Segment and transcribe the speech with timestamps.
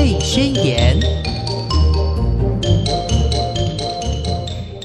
[0.00, 0.98] 贝宣言》。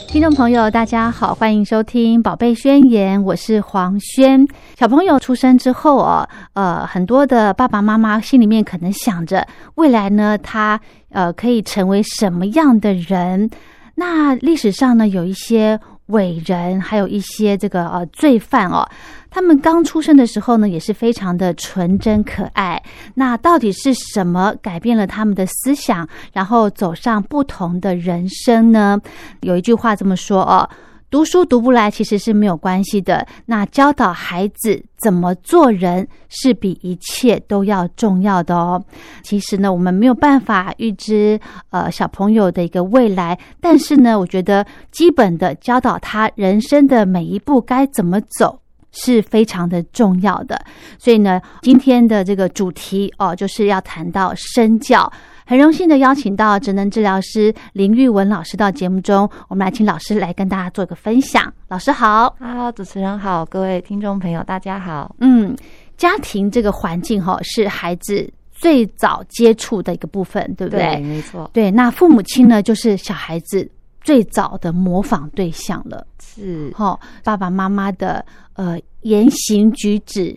[0.10, 4.46] 听众朋友，大家好，欢迎收听《宝贝宣言》，我是黄轩。
[4.78, 10.78] 小朋友出生之后哦，呃，很多的爸爸妈妈心里面可能想着，未来呢，他
[11.12, 13.50] 呃可以成为什么样的人？
[13.96, 18.88] 那历史上呢，有一些伟人，还有一些这个呃罪犯哦。
[19.30, 22.82] 他们刚出生的时候呢，也是非常的纯真可爱。
[23.16, 28.98] 那到底是什么改变了他们的思想，然后走上不同的人生呢？
[29.42, 30.70] 有一句话这么说哦：
[31.16, 33.26] 读书读不来其实是没有关系的。
[33.46, 38.84] 那教导孩子怎么做人，是比一切都要重要的哦。
[39.24, 48.60] 其实呢，我们没有办法预知呃小朋友的一个未来，但是呢，我觉得基本的教导他人生的每一步该怎么走。
[48.98, 50.58] 是非常的重要的，
[50.98, 55.12] 所以呢，今天的这个主题哦，就是要谈到身教。
[55.48, 61.54] 很荣幸的邀请到职能治疗师林玉文老师到节目中，我们来请老师来跟大家做一个分享。
[61.68, 65.16] 老师好，好，主持人好，各位听众朋友大家好。
[65.20, 65.56] 嗯，
[65.98, 70.98] 家庭这个环境哈，是孩子最早接触的一个部分，对不对？
[71.02, 71.48] 没错。
[71.54, 73.70] 对，那父母亲呢，就是小孩子
[74.02, 76.08] 最早的模仿对象了。
[76.20, 78.26] 是，哈，爸爸妈妈的。
[78.56, 80.34] 呃，言行举止，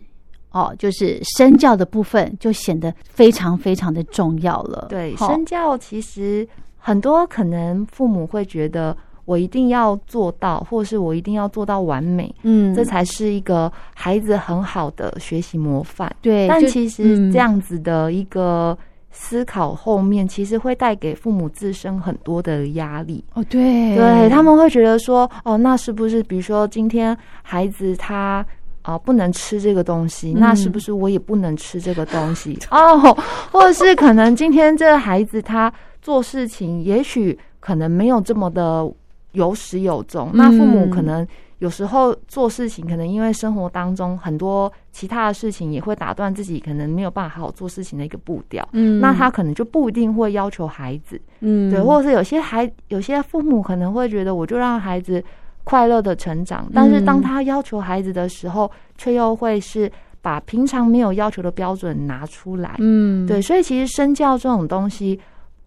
[0.58, 4.86] 哦，就是身教的部分，就显得非常非常的重要了。
[4.88, 16.10] 对，身教其实很多可能父母会觉得我一定要做到，或是我一定要做到完美，嗯，这才是一个孩子很好的学习模范。
[16.20, 18.76] 对，但其实这样子的一个。
[19.10, 28.46] 思考后面其实会带给父母自身很多的压力哦，对，对他们会觉得说，哦，那是不是比如说今天孩子他
[28.88, 33.14] 啊不能吃这个东西，那是不是我也不能吃这个东西 哦？
[33.52, 38.90] 或者是可能今天这个孩子他做事情也许可能没有这么的
[39.32, 41.26] 有始有终，那父母可能。
[41.58, 48.64] 有时候做事情，可能因为生活当中很多其他的事情，也会打断自己可能没有办法好好做事情的一个步调。
[48.70, 55.20] 嗯，那他可能就不一定会要求孩子，嗯，对，或者是有些孩有些父母可能会觉得，我就让孩子
[55.68, 56.66] 快乐的成长。
[56.72, 59.90] 但是当他要求孩子的时候，却又会是
[60.22, 62.76] 把平常没有要求的标准拿出来。
[62.78, 65.20] 嗯，对，所以其实身教这种东西。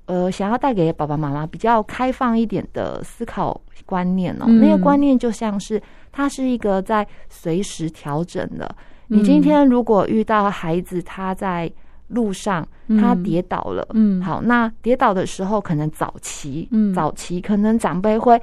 [0.07, 5.81] 呃，想要带给爸爸妈妈比较开放一点的思考观念哦，那个观念就像是
[6.11, 8.75] 它是一个在随时调整的。
[9.07, 11.71] 你今天如果遇到孩子他在
[12.07, 12.67] 路上
[12.99, 18.41] 他跌倒了，嗯，好，那跌倒的时候可能早期，嗯，早期可能长辈会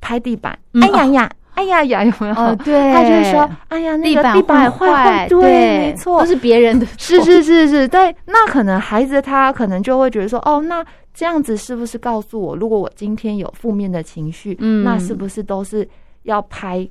[0.00, 1.30] 拍地板，哎呀呀。
[1.54, 2.34] 哎呀呀，有没有？
[2.34, 8.14] 哦，对，他就会说：“哎呀，那个地板坏，对，没错，都是别人的， 是是是是，对。
[8.24, 15.86] 那可能孩子他可能就会觉得说，哦，那这样子是不是告诉我，如果我今天有负面的情绪，嗯，那是不是都是
[16.22, 16.88] 要拍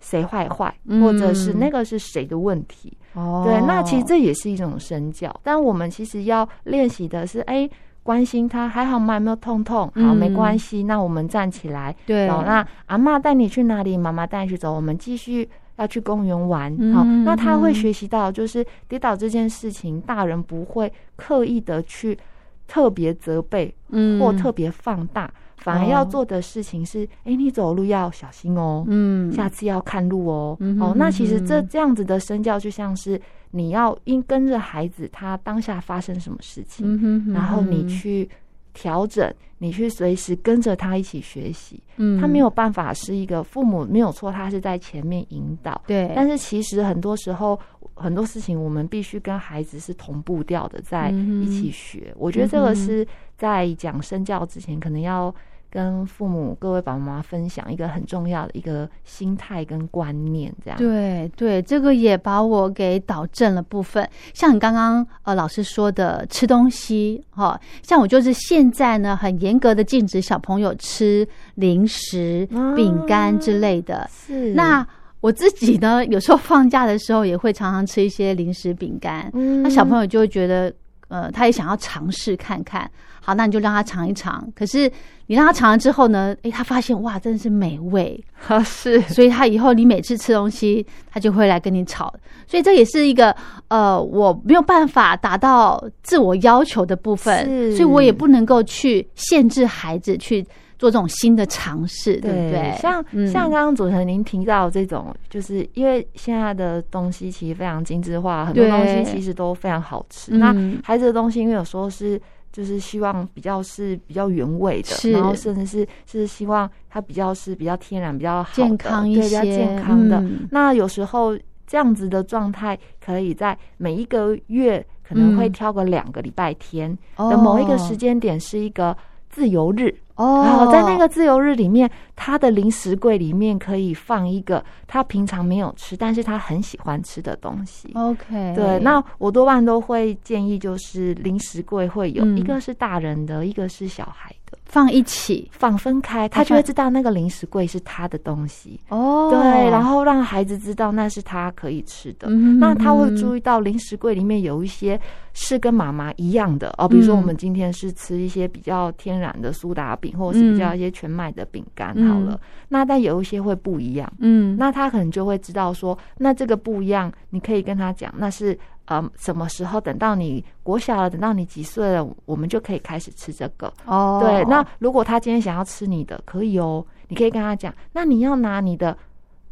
[0.00, 2.92] 谁坏坏，或者是那个是谁的问题？
[3.14, 7.70] 哦，对，那其实这也是一种身教，但我们其实要练习的是，哎。
[8.10, 9.14] 关心他还好吗？
[9.14, 9.88] 有没有痛痛？
[9.94, 10.82] 好，没关系。
[10.82, 11.94] 那我们站起来。
[12.04, 12.26] 对。
[12.26, 13.96] 走，那阿妈带你去哪里？
[13.96, 14.74] 妈妈带你去走。
[14.74, 16.76] 我们继续要去公园玩。
[16.92, 22.18] 好，那他会学习到，就是跌倒这件事情，大人不会刻意的去
[22.66, 30.56] 特别责备，嗯，或特别放大，反而要做的事情是：哎，你走路要小心哦，嗯，下次要看路哦。
[30.80, 33.20] 哦，那其实这这样子的身教，就像是。
[33.52, 38.30] 你要应跟着孩子，他当下发生什么事情，然后你去
[38.72, 39.28] 调整，
[39.58, 41.82] 你去随时跟着他一起学习。
[41.96, 45.82] 嗯，他没有办法是一个父母没有错，他是在前面引导。
[45.84, 47.58] 对，但是其实很多时候
[47.94, 52.14] 很多事情，我们必须跟孩子是同步调的，在一起学。
[52.16, 53.04] 我觉得这个是
[53.36, 55.34] 在讲身教之前，可能要。
[55.70, 64.08] 跟父母各位爸爸妈妈分享一个很重要的一个心态跟观念，这样对对，这个也把我给导正了部分。
[64.34, 74.08] 像你刚刚呃老师说的吃东西哈，像我就是现在呢很严格的禁止小朋友吃零食、饼干之类的。
[74.12, 74.84] 是那
[75.20, 79.30] 我自己呢，有时候放假的时候也会常常吃一些零食、饼干。
[79.62, 80.72] 那小朋友就会觉得
[81.08, 82.90] 呃，他也想要尝试看看。
[83.30, 84.44] 好，那你就让他尝一尝。
[84.56, 84.90] 可是
[85.26, 86.34] 你让他尝了之后呢？
[86.42, 88.60] 诶，他发现哇，真的是美味 啊！
[88.64, 92.12] 是，所以他以后你每次吃东西，他就会来跟你吵。
[92.48, 93.34] 所以这也是一个
[93.68, 97.46] 呃，我没有办法达到自我要求的部分，
[97.76, 100.42] 所以我也不能够去限制孩子去
[100.76, 102.74] 做这种新的尝试，对不对？
[102.80, 110.32] 像像刚刚主持人您提到这种，就是因为现在的东西其实非常精致化，很多东西其实都非常好吃。
[110.32, 112.20] 那孩子的东西，因为有时候是。
[112.52, 119.56] 就是希望比较是比较原味的，然后甚至是是希望它比较是比较天然、比较好健康一对比较些。
[119.56, 120.18] 健康的。
[120.20, 120.48] 嗯。
[120.50, 125.52] 那有时候这样子的状态，可以在每一个月可能会嗯。
[125.52, 127.30] 挑个两个礼拜天哦。
[127.30, 128.96] 的某一个时间点是一个
[129.28, 129.94] 自由日。
[130.09, 137.90] 哦，然后在那个自由日里面，他的零食柜里面可以放一个他平常没有吃，但是他很喜欢吃的东西。
[137.94, 142.36] OK，对，那我多半都会建议，就是零食柜会有嗯。
[142.36, 148.78] 一个是大人的，一个是小孩的，放一起放分开，他就会知道那个零食柜是他的东西。
[148.88, 152.28] 哦，对，然后让孩子知道那是他可以吃的。
[152.30, 155.00] 嗯那他会注意到零食柜里面有一些
[155.32, 162.40] 是跟妈妈一样的哦，比如说嗯我们今天是吃一些比较天然的苏打饼，或者是比较一些全麦的饼干好了。
[162.68, 168.56] 那但有一些会不一样，嗯，那他可能就会知道说，那这个不一样，你可以跟他讲，那是
[168.90, 169.80] 呃什么时候？
[169.80, 173.72] 等到你国小了，等到你几岁了，我们就可以开始吃这个。
[173.86, 178.96] 哦，对，那如果他今天想要吃你的，可以哦，你可以跟他讲，那你要拿你的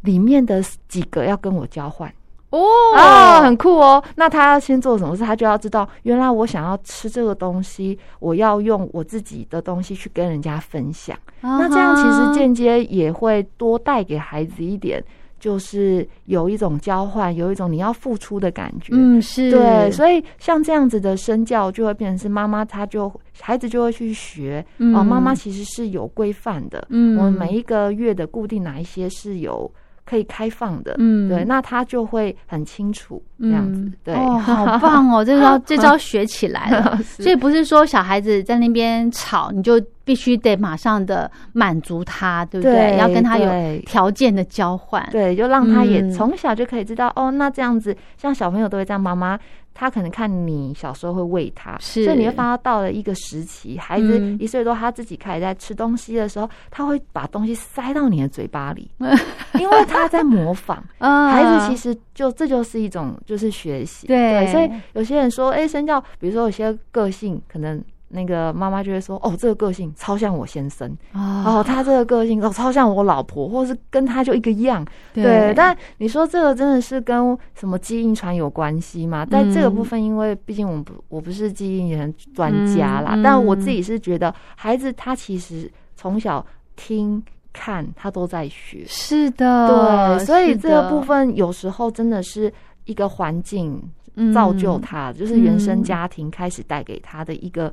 [0.01, 2.13] 里面的几个要跟我交换
[2.49, 2.59] 哦
[2.97, 4.03] 啊，很酷哦。
[4.15, 5.23] 那他要先做什么事？
[5.23, 11.17] 他就要知道，原来我想要吃这个东西，我要用我自己的东西去跟人家分享。
[11.41, 15.01] 啊那这样其实间接也会多带给孩子一点，
[15.39, 18.93] 就是有一种交换，有一种你要付出的感觉。
[18.93, 19.49] 嗯是。
[19.49, 24.93] 对，所以像这样子的身教，就会变成是妈妈，她就孩子就会去学嗯。
[24.95, 27.17] 哦，妈妈其实是有规范的，嗯。
[27.17, 29.71] 我们每一个月的固定哪一些是有
[30.05, 31.29] 可以开放的，嗯。
[31.29, 36.99] 对，那他就会很清楚这样子嗯，对，哦，好棒哦，这招 这招学起来了。
[37.17, 42.73] 所以不是说小孩子在那边吵，你就必须得马上的满足他，对不对？
[42.73, 45.07] 对要跟他有条件的交换。
[45.11, 49.37] 对，就让他也嗯从小就可以知道、哦，那这样子，像小朋友都会这样，妈妈
[49.71, 58.89] 他可能看你小时候会喂他，是所以你会发现到了一个时期，孩子嗯一岁多，他自己开始在吃东西的时候，他会把东西塞到你的嘴巴里，
[59.61, 60.83] 因为他在模仿。
[60.97, 67.79] 啊孩子其实就这就是一种就是学习，对所以有些人说，哎、身教，比如说有些个性可能。
[68.09, 74.83] 那个妈妈就会说：“哦，这个个性超像我先生，哦哦，他这个个性哦超像我老婆，或是跟他就一个样。”
[75.13, 75.23] 对。
[75.23, 79.25] 对，但你说这个真的是跟什么基因传有关系吗？
[79.25, 86.43] 在这个部分，因为毕竟我们不我不是基因人专家啦，但我自己是觉得孩子他其实从小
[86.75, 87.23] 听
[87.53, 92.51] 看他都在学，是的，对，所以是这个部分有时候真的是
[92.85, 93.79] 一个环境
[94.15, 94.33] 嗯。
[94.33, 95.83] 造就他，就是原生嗯。
[95.83, 97.71] 家庭开始带给他的一个。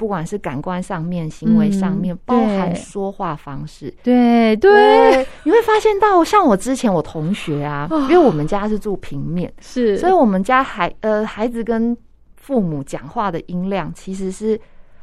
[0.00, 4.72] 不管是感官上面、行为上面，嗯包含说话方式，对对。
[4.72, 11.94] 对，你会发现到，像我之前我同学啊，哦因为我们家是住平面，是，所以我们家孩呃孩子跟
[12.34, 14.58] 父母讲话的音量其实是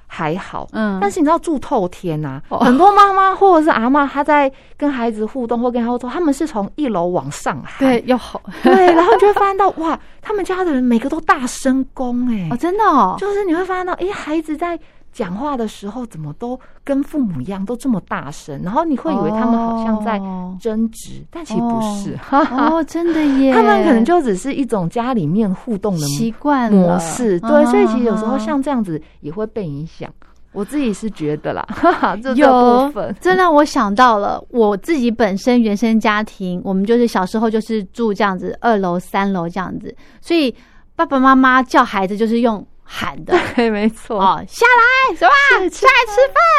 [0.08, 0.68] 还好。
[0.72, 0.98] 嗯。
[1.00, 2.58] 但是你知道住透天呐、哦。
[2.60, 8.42] 很多妈妈或者是阿嬷，她在跟孩子互动或跟他说，他们是从一楼往上喊，对要好。
[8.64, 14.80] 对，然后你就会发现到哇，他们家的人每个都大声公哎、哦，真的哦，就是你会发现到，哎、孩子在
[15.18, 20.56] 讲话的时候怎么都跟父母一样，都这么大声，然后你会以为他们好像在哦。
[20.62, 22.68] 争执，但其实不是，哈哈。
[22.68, 30.08] 哦，真的耶， 他们可能就只是一种家里面互动的习惯模式，对，所以其实有时候嗯像这样子也会被影响。
[30.52, 33.16] 我自己是觉得啦， 哈哈，这部分。
[33.20, 40.54] 这让我想到了我自己本身原生家庭，我们就是小时候就是住这样子，二楼、三楼这样子，所以
[40.96, 46.16] 爸爸妈妈叫孩子就是用喊的 对，没错，哦，下来什么下来吃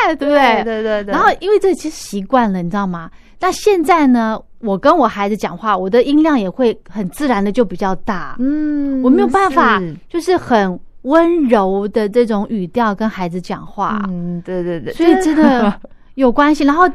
[0.07, 0.63] 饭，对不对？
[0.63, 1.13] 对对对。
[1.13, 3.11] 然后因为这其实习惯了，你知道吗？
[3.41, 14.03] 那现在呢，我跟我孩子讲话，我的音量也会很自然的就比较大，嗯我没有办法就是很温柔的这种语调跟孩子讲话。
[14.09, 15.81] 嗯，对对对，所以真的
[16.17, 16.89] 有关系，然后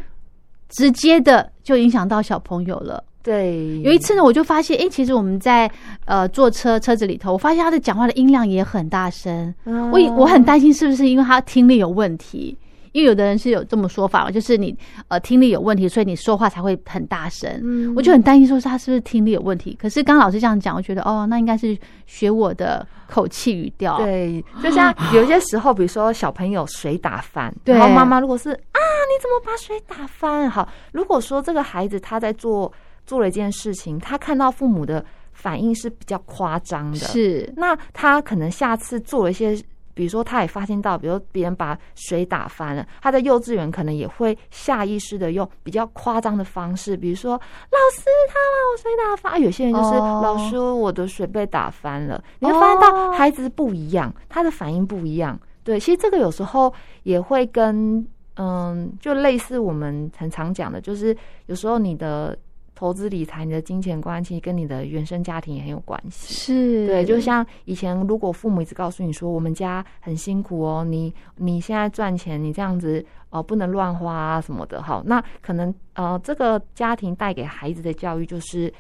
[0.70, 3.04] 直接的就影响到小朋友了。
[3.24, 5.72] 对，有一次呢，我就发现，哎，其实我们在
[6.06, 12.58] 呃坐车车子里头，我发现他的讲话的音量也很大声，嗯我我很担心是不是因为他听力有问题。
[12.92, 14.78] 因为有的人是有这么说法嘛，就是你
[15.08, 17.50] 呃听力有问题，所以你说话才会很大声。
[17.64, 19.76] 嗯我就很担心说是他是不是听力有问题。
[19.82, 21.76] 可是刚刚老师这样讲，我觉得哦，那应该是
[22.06, 23.98] 学我的口气语调。
[23.98, 30.48] 对，就像有些时候，比如说小朋友水打翻，对然后妈妈如果是啊，你怎么把水打翻？
[30.48, 32.72] 好，如果说这个孩子他在做
[33.06, 39.62] 做了一件事情，他看到父母的反应是比较夸张的，是那他可能下次做了一些。
[39.96, 52.24] 比如说，他也发现到，比如别人把水打翻了，他在幼稚园可能也会下意识的用比较夸张的方式，比如说老师他把我水打翻，啊有些人就是、哦老师我的水被打翻了。
[52.40, 58.04] 你会发现到哦孩子不一样，他的反应不一样，对，其实这个有时候也会跟
[58.38, 62.36] 嗯，就类似我们很常讲的，就是有时候你的。
[62.84, 66.34] 投资理财，你的金钱观其实跟你的原生家庭也很有关系。
[66.34, 78.74] 是对，就像以前如果父母一直告诉你说，我们家很辛苦哦，你你现在赚钱，你这样子哦不能乱花啊什么的，好，那可能呃这个家庭带给孩子的教育就是。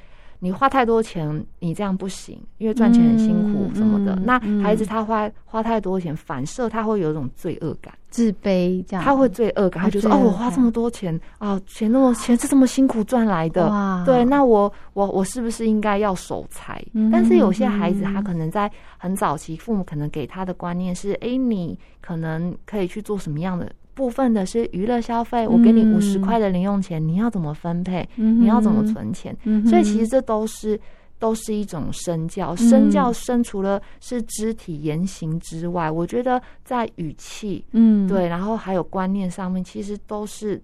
[0.43, 4.13] 你花太多钱，你这样不行，因为赚钱很辛苦什么的。
[4.25, 28.07] 那孩子他花花太多钱，反射他会有一种罪恶感、自卑，这样他会罪恶感，他就说：“哦，我花这么多钱啊，钱那么钱是这么辛苦赚来的，对，那我我我是不是应该要守财？”但是有些孩子他可能在很早期，父母可能给他的观念是：“哎，你可能可以去做什么样的？”部分的是娱乐消费，我给你五十块的零用钱，你要怎么分配？
[28.15, 29.35] 你要怎么存钱？
[29.67, 30.79] 所以其实这都是
[31.19, 32.55] 都是一种身教。
[32.55, 40.61] 身教身除了是肢体言行之外，我觉得在语气，嗯，对，然后还有观念上面，其实都是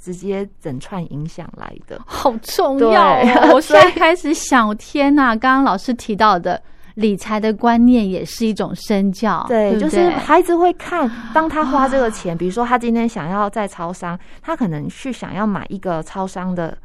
[0.00, 3.18] 直接整串影响来的，好重要。
[3.52, 6.62] 我现在开始想，天呐，刚刚老师提到的。
[6.94, 16.76] 理财的观念也是一种身教，对，就是孩子会看，当他花这个钱，比如说他今天想要在超商，他可能去想要买一个超商的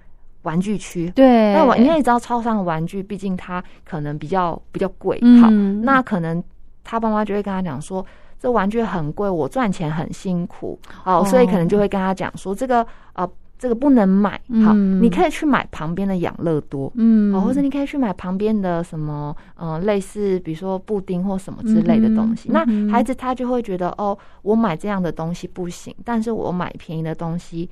[0.42, 5.50] 玩具区，对，那我因为你知道超商的玩具，毕竟它可能比较比较贵，好，
[5.84, 6.44] 那可能
[6.84, 8.04] 他爸妈就会跟他讲说，
[8.39, 13.28] 这玩具很贵，我赚钱很辛苦，哦，所以可能就会跟他讲说，这个啊。
[13.60, 22.50] 这个不能买，好，你可以去买旁边的养乐多，嗯，哦，或者你可以去买旁边的什么，呃，类似比如说布丁或什么之类的东西。
[22.50, 27.70] 那孩子他就会觉得，哦，我买这样的东西不行，但是我买便宜的东西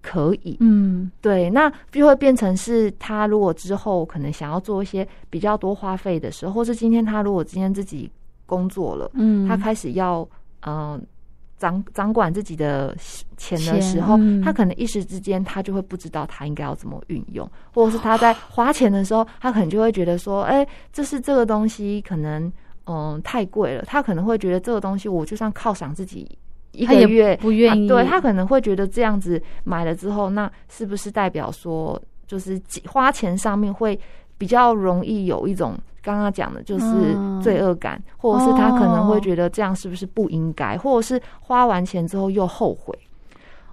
[0.00, 8.10] 可以，嗯，对，那就会变成是他如果之后可能想要做一些比较多花费的时候，或是今天他如果今天自己
[8.46, 10.26] 工作了，嗯，他开始要，
[10.66, 10.98] 嗯。
[11.58, 12.94] 掌掌管自己的
[13.36, 22.52] 钱的时候，他可能一时之间他就会不知道他应该要怎么运用，或者是他在 花钱的时候，他可能就会觉得说，哎，这是这个东西可能
[22.86, 26.28] 嗯太贵了，他可能会觉得这个东西我就算犒赏自己
[26.72, 33.98] 一个月不愿意，对他可能会觉得这样子买了之后，那是不是代表说就是花钱上面会
[34.36, 35.74] 比较容易有一种。
[36.06, 36.86] 刚刚讲的就是
[37.42, 42.96] 罪恶感，或者是他可能会觉得这样是不是不应该，或者是花完钱之后又后悔。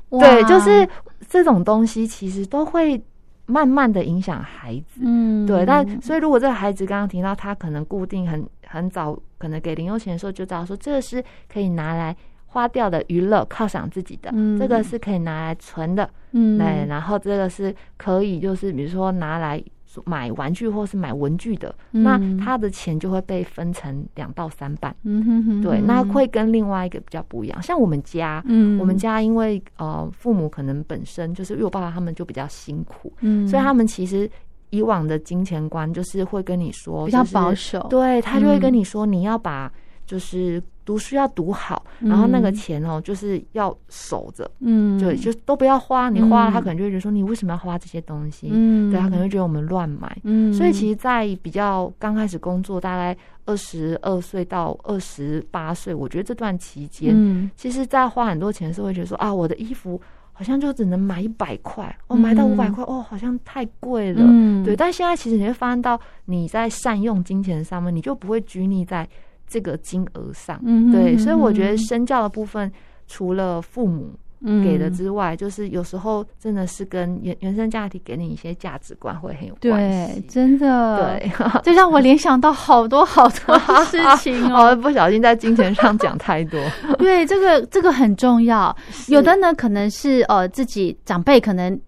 [0.09, 0.87] 对，就是
[1.29, 2.99] 这种东西其实都会
[3.45, 5.01] 慢慢的影响孩子。
[5.03, 5.63] 嗯，对。
[5.63, 12.15] 但所以如果这个孩子刚刚提到他可能固定很很早，可能给零用钱的时候就知道说这个是可以拿来
[12.47, 16.09] 花掉的娱乐犒赏自己的，这个是可以拿来存的。
[16.31, 16.87] 嗯，对。
[16.87, 19.63] 然后这个是可以就是比如说拿来。
[20.05, 24.95] 买玩具或是买文具的，那他的钱就会被分成两到三半。
[25.03, 27.61] 嗯哼哼，对，那会跟另外一个比较不一样。
[27.61, 34.29] 像我们家，嗯，我们家因为呃父母可能本身就是因为我爸爸他们就比较辛苦，嗯，所以他们其实
[34.69, 39.71] 以往的金钱观就是会跟你说比较保守，对他就会跟你说你要把
[40.05, 40.61] 就是。
[40.85, 46.09] 读书要读好，然后那个钱哦，就是要守着，嗯，对，就都不要花。
[46.09, 48.49] 你花了，他可能就会觉得说，你为什么要花这些东西？
[48.51, 50.17] 嗯，对他可能会觉得我们乱买。
[50.23, 59.99] 嗯，所以其实，在比较刚开始工作，大概二十二岁到二十八岁，我觉得这段期间，嗯其实，在花很多钱的时候，会觉得说啊，我的衣服
[60.33, 64.21] 好像就只能买一百块，哦，买到五百块，哦，好像太贵了。
[64.25, 64.75] 嗯，对。
[64.75, 69.07] 但现在其实你会发现到，你在善用金钱上面，你就不会拘泥在。
[69.53, 70.59] 这个金额上，
[70.91, 72.71] 对，所以我觉得身教的部分，
[73.05, 74.17] 除了父母
[74.63, 80.21] 给的之外，就是有时候真的是跟原原生家庭给你一些价值观会很有关系。
[80.21, 81.31] 真的，对，
[81.61, 83.55] 这让我联想到好多好多
[83.85, 84.75] 事情 哦。
[84.75, 86.59] 不小心在金钱上讲太多，
[86.97, 88.75] 对，这个这个很重要。
[89.07, 91.79] 有的呢，可能是呃自己长辈可能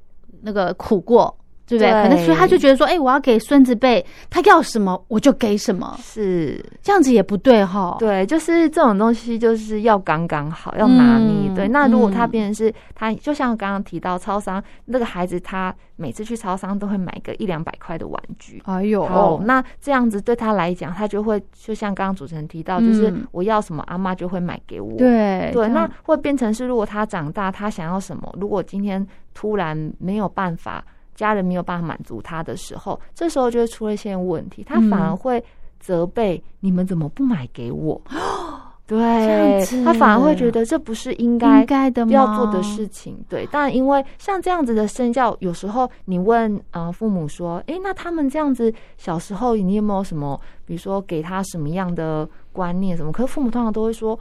[0.43, 1.36] 那个苦过。
[1.67, 1.91] 对不对？
[1.91, 7.95] 可能所以他就觉得说，哎，我要给孙子辈，他要什么我就给什么，是这样子也不对哈。
[8.00, 11.50] 对，就是这种东西就是要刚刚好，要拿捏。
[11.55, 18.62] 对，那如果他变成是他，就像刚刚提到超商那个孩子，他每次去超商都会买个一两百块的玩具。
[18.65, 24.95] 哎呦，哦，那这样子对他来讲，他就会就像刚刚主持人提到，就是我要什么，阿妈就会买给我。
[24.98, 30.84] 对对，那会变成是，如果他长大，他想要什么，如果今天突然没有办法。
[31.15, 35.43] 家人没有办法满足他的时候，这时候就会出了一些问题，他反而会
[35.79, 38.00] 责备你们怎么不买给我？
[38.86, 43.17] 对，他反而会觉得这不是应该应该的要做的事情。
[43.27, 53.12] 对，但因为像这样子的身教，有时候你问呃父母说，哎，那他们这样子小时候你有没有什么，比如说给他什么样的观念什么？
[53.12, 54.19] 可是父母通常都会说。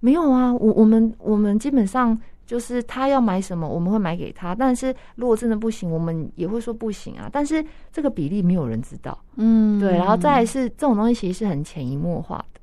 [0.00, 4.54] 没有啊，我我们我们基本上就是他要买什么，我们会买给他。
[4.54, 7.28] 但是如果真的不行，我们也会说不行啊。
[7.32, 9.92] 但是这个比例没有人知道，嗯，对。
[9.96, 12.60] 然后再来是这种东西，其实是很潜移默化的。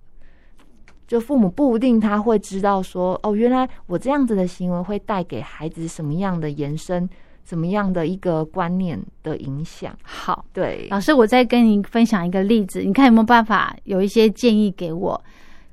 [1.08, 7.10] 就父母不一定他会知道说，哦，原来我这样子的行为会带给孩子什么样的延伸，
[7.44, 9.94] 什么样的一个观念的影响。
[10.04, 15.22] 好，对，老师，我再跟您分享一个例子，你看有没有办法有一些建议给我？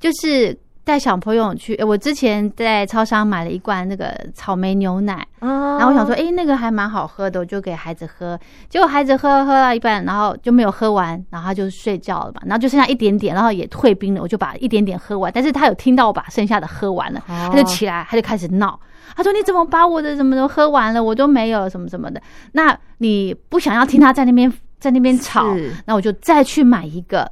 [0.01, 8.41] 就是带小朋友去，我之前在超商买了一罐那个草莓牛奶，然后我想说，哎，那个还蛮好喝的，我就给孩子喝。
[8.71, 15.31] 结果孩子喝喝到一半，然后就没有喝完，然后他就睡觉了嘛，然后就剩下一点点，然后也退冰了，我就把一点点喝完。
[15.31, 18.81] 但是他有听到我把剩下的喝完了，他就起来，他就开始闹，
[19.15, 22.19] 他说：“你怎么把我的什么都喝完了，我都没有什么什么的？”
[22.53, 25.45] 那你不想要听他在那边在那边吵，
[25.85, 27.31] 那我就再去买一个，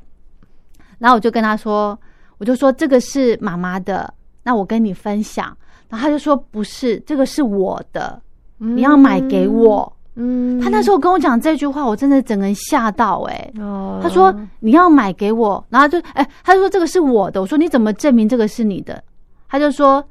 [0.99, 1.99] 然后我就跟他说。
[2.39, 4.13] 我就说这个是妈妈的，
[4.43, 5.57] 那我跟你分享。
[5.89, 8.21] 然后他就说不是，这个是我的，
[8.59, 9.93] 你要买给我。
[10.19, 13.53] 嗯，他那时候跟我讲这句话，我真的整个人吓到哎。
[13.61, 17.41] 哦，他说你要买给我，然后就哎，他就说这个是我的。
[17.41, 19.03] 我说你怎么证明这个是你的？
[19.49, 20.03] 他就说，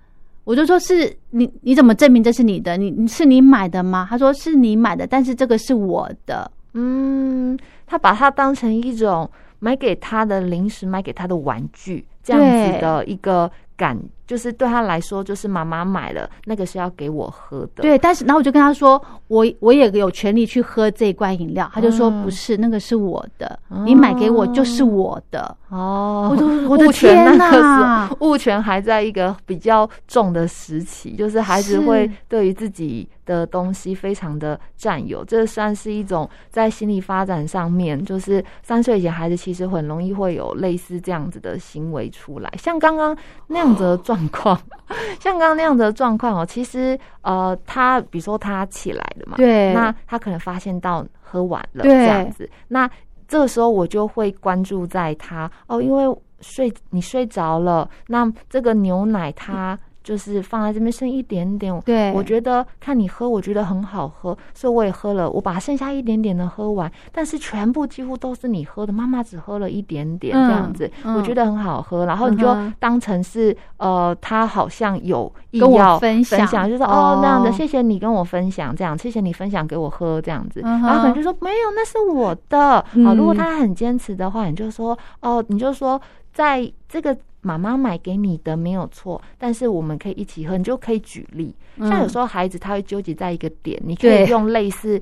[0.44, 2.78] 我就说是你，你怎么证明这是你的？
[2.78, 4.08] 你你是你买的吗？
[4.10, 6.50] 他说是你买的，但是这个是我的。
[6.74, 9.30] 嗯，他把它当成一种
[9.60, 12.06] 买给他的零食，买给他的玩具。
[12.26, 17.84] 这样子的一个感，就是对他来说，就是妈妈买了那个是要给我喝的。
[17.84, 21.70] 对，但是然后我就跟他说，我我也有权利去喝这罐饮料。
[21.72, 25.56] 他就说不是，那个是我的，你买给我就是我的。
[25.70, 33.08] 哦，我的 我的天哪，物权还在一个比较重的时期，就是孩子会对于自己。
[33.26, 43.18] 的东西非常的占有，这算是一种在心理发展上面，就是三岁以前孩子其实很容易会有类似这样子的行为出来，像刚刚
[43.48, 44.60] 那样子的状况，
[45.20, 52.90] 像刚刚那样子的状况哦，其实呃，他比如说他起来了嘛，对，那他可能发现到喝完了这样子，那
[53.28, 59.78] 这个时候我就会关注在他哦，因为睡你睡着了，那这个牛奶它。
[60.06, 65.28] 就是放在这边剩一点点，对我觉得看你喝，我觉得很好喝，所以我也喝了。
[65.28, 72.06] 我把剩下一点点的喝完，但是全部几乎都是你喝的，妈妈只喝了一点点这样子，我觉得很好喝。
[72.06, 80.60] 然后你就当成是呃，他好像有意要分享，就是哦那样的，谢谢你跟我分享，这样谢谢你分享给我喝这样子。
[80.62, 82.86] 然后可能就说没有，那是我的。
[83.04, 86.00] 好，如果他很坚持的话，你就说哦，你就说
[86.36, 87.18] 在这个。
[87.46, 91.54] 妈妈买给你的没有错，但是我们可以一起喝，你就可以举例。
[91.78, 95.00] 像有时候孩子他会纠结在一个点，你可以用类似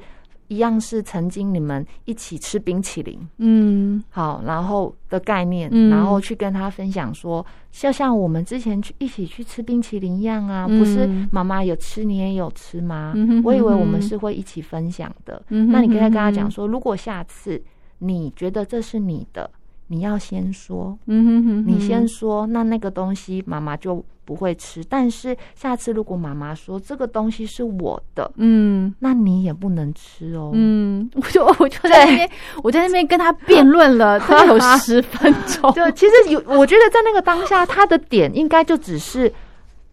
[0.50, 13.14] 一样是曾经你们一起吃冰淇淋，嗯，好，然后的概念，然后去跟他分享说，就像我们之前去一起去吃冰淇淋一样啊，不是妈妈有吃你也有吃吗？
[13.46, 15.42] 我以为我们是会一起分享的。
[15.48, 17.64] 那你可以跟他讲说，如果下次
[18.00, 19.50] 你觉得这是你的。
[19.88, 24.84] 你要先说，嗯哼哼，你先说，那那个东西妈妈就不会吃。
[24.88, 30.52] 但是下次如果妈妈说这个东西是我的，嗯，那你也不能吃哦。
[30.54, 32.30] 嗯，我就我就 在那边，
[32.64, 35.72] 我在那边跟他辩论了，他有十分钟。
[35.76, 39.32] 对其实有，我觉得在那个当下，他的点应该就只是。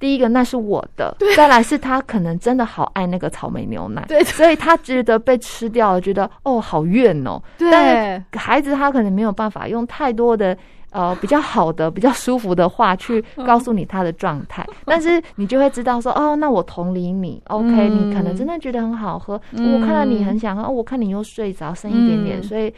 [0.00, 7.40] 第一个那是我的，再来是他可能真的好爱那个草莓牛奶，对，所以他觉得被吃掉了，觉得哦好怨哦。
[7.58, 10.56] 对，孩子他可能没有办法用太多的
[10.90, 22.72] 呃比较好的、比较舒服的话去告诉你他的状态， 但是你就会知道说哦，那我同理你，OK，你可能真的觉得很好喝，我看到你很想喝，哦我看你又睡着，剩一点点，所以。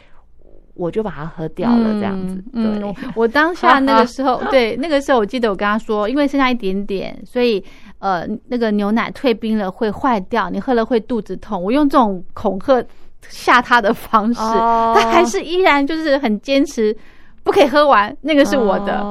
[0.75, 2.43] 我就把它喝掉了，这样子。
[2.51, 7.63] 对，我当下那个时候， 对那个时候，我记得我跟他说，因为剩下一点点，所以
[7.99, 11.61] 呃，那个牛奶退冰了会坏掉，你喝了会肚子痛。
[11.61, 12.83] 我用这种恐吓
[13.29, 16.95] 吓他的方式，他还是依然就是很坚持，
[17.43, 19.03] 不可以喝完，那个是我的。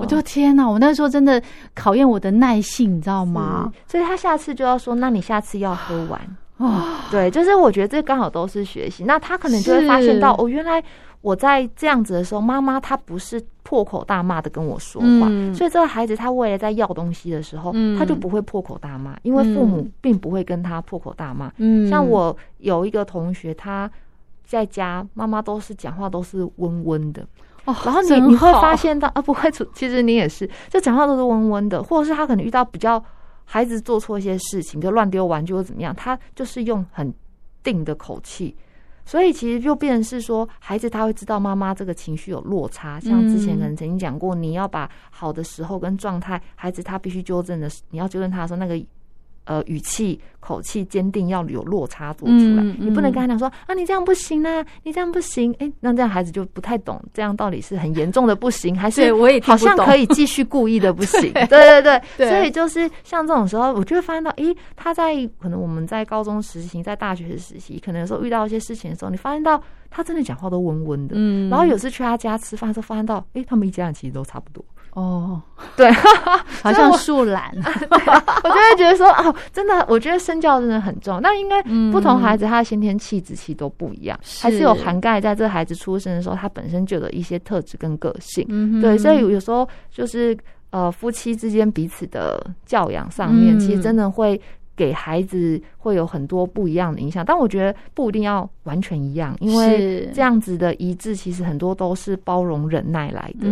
[0.00, 1.42] 我就天哪，我那时候真的
[1.74, 3.72] 考验我的耐性，你知道吗？
[3.88, 6.20] 所以他下次就要说，那你下次要喝完
[6.58, 6.84] 哦。
[7.10, 10.80] 对，就是我觉得这刚好都是学习，那他可能就会发现到，哦，原来。
[11.20, 21.52] 我在这样子的时候，妈妈她不是破口大骂的跟我说话，所以这个孩子他未来在要东西的时候，他就不会破口大骂，因为父母并不会跟他破口大骂。
[21.90, 23.90] 像我有一个同学，他
[24.44, 27.26] 在家妈妈都是讲话都是温温的，
[27.64, 33.04] 然后你你会发现到啊，不会，其实你也是，就讲话都是温温的，或者是他可能遇到比较
[33.44, 37.12] 孩子做错一些事情，就乱丢玩具或怎么样，他就是用很
[37.62, 38.56] 定的口气。
[39.08, 48.78] 所以其实就变成是说，孩子他会知道妈妈这个情绪有落差，像之前可能曾经讲过，你要把好的时候跟状态，孩子他必须纠正的，你要纠正他说那个。
[49.48, 52.62] 呃，语气、口气坚定，要有落差做出来。
[52.78, 55.54] 你不能跟他讲说啊，你这样不行啊，你这样不行。
[55.58, 61.32] 哎，那这样孩子就不太懂，这样到底是很严重的不行，还是我也好像可以继续故意的不行？
[61.48, 69.58] 对对对，所以就是像这种时候，我就会发现到，诶，他在可能我们在高中实习，在大学实习，可能有时候遇到一些事情的时候，你发现到
[69.88, 71.14] 他真的讲话都温温的。
[71.16, 74.62] 嗯，然后有次去他家吃饭的时候，发现到，哎，他们一家人其实都差不多。
[74.98, 75.40] 哦，
[75.76, 75.88] 对，
[76.60, 81.20] 好像树懒， 我就会觉得说，哦，真的，我觉得身教真的很重要。
[81.20, 88.44] 那应该不同孩子他的先天气质其实都不一样，还是有涵盖在这孩子出生的时候，他本身就有一些特质跟个性。
[88.80, 90.36] 对，所以有时候就是
[90.70, 94.40] 呃，夫妻之间彼此的教养上面，其实真的会。
[94.78, 103.48] 给孩子会有很多不一样的影响，但我觉得不一定要完全一样，因为这样子的一致其实很多都是包容忍耐来的。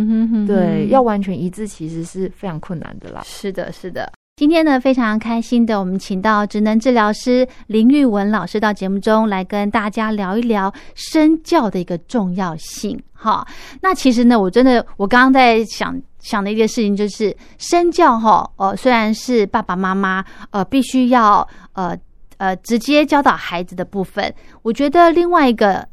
[0.47, 3.21] 对，要完全一致其实是非常困难的啦。
[3.25, 4.09] 是的，是的。
[4.37, 12.97] 今天呢，非常开心的，我们请到职能治疗师林玉文老师到节目中来跟大家聊一聊身教的一个重要性。
[13.11, 13.45] 哈，
[13.81, 16.01] 那其实呢，我真的，我刚刚在想。
[16.27, 21.97] 想的一件事情就是身教哈，呃，虽然是爸爸妈妈呃必须要呃
[22.35, 25.87] 呃直接教导孩子的部分，我觉得另外一个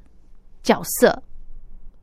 [0.61, 1.23] 角色，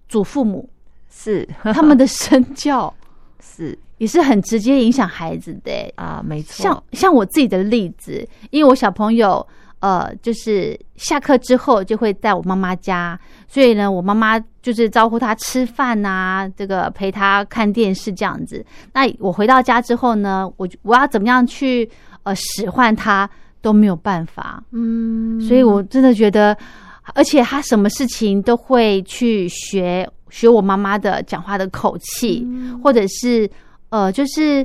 [0.07, 0.69] 祖父母
[1.09, 2.93] 是 他们的身教
[3.43, 6.63] 是也是很直接影响孩子的啊，没错。
[6.63, 9.45] 像像我自己的例子，因为我小朋友。
[9.81, 18.63] 呃，就是下课之后就会在我妈妈家，所以呢，我妈妈就是招呼他吃饭呐，这个陪他看电视这样子。
[18.93, 21.89] 那我回到家之后呢，我我要怎么样去
[22.21, 23.27] 呃使唤他
[23.59, 26.55] 都没有办法，嗯，所以我真的觉得，
[27.15, 32.47] 而且他什么事情都会去学学我妈妈的讲话的口气，
[32.83, 33.49] 或者是
[33.89, 34.63] 呃，就是。